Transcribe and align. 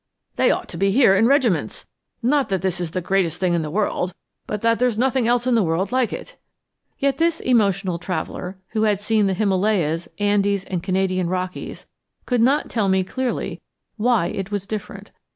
"They 0.35 0.49
ought 0.49 0.67
to 0.69 0.79
be 0.79 0.89
here 0.89 1.15
in 1.15 1.27
regiments. 1.27 1.87
Not 2.23 2.49
that 2.49 2.63
this 2.63 2.81
is 2.81 2.89
the 2.89 3.01
greatest 3.01 3.39
thing 3.39 3.53
in 3.53 3.61
the 3.61 3.69
world, 3.69 4.15
but 4.47 4.63
that 4.63 4.79
there's 4.79 4.97
nothing 4.97 5.27
else 5.27 5.45
in 5.45 5.53
the 5.53 5.61
world 5.61 5.91
like 5.91 6.11
it." 6.11 6.37
Yet 6.97 7.19
this 7.19 7.39
emotional 7.39 7.99
traveller, 7.99 8.57
who 8.69 8.81
had 8.81 8.99
seen 8.99 9.27
the 9.27 9.35
Himalayas, 9.35 10.09
Andes, 10.17 10.63
and 10.63 10.81
Canadian 10.81 11.27
Rockies, 11.27 11.85
could 12.25 12.41
not 12.41 12.67
tell 12.67 12.89
me 12.89 13.03
clearly 13.03 13.61
why 13.95 14.25
it 14.29 14.49
was 14.49 14.65
different. 14.65 15.11